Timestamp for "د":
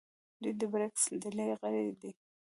0.59-0.63